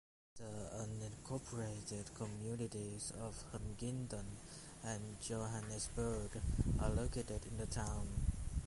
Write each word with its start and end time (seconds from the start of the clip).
The 0.35 0.43
unincorporated 0.81 2.15
communities 2.15 3.11
of 3.21 3.39
Huntington 3.51 4.25
and 4.81 5.21
Johannesburg 5.21 6.41
are 6.79 6.89
located 6.89 7.45
in 7.45 7.57
the 7.57 7.67
town. 7.67 8.07